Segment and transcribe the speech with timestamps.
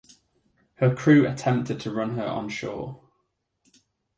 [0.77, 3.03] Her crew attempted to run her onshore.